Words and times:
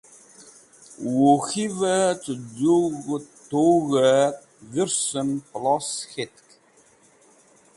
Wuk̃hivẽ 1.17 2.01
cẽ 2.23 2.37
z̃hũg̃ht 2.55 3.25
tug̃hẽ 3.49 4.35
dhũrsẽnev 4.71 5.39
plos 5.51 5.89
k̃het. 6.09 6.35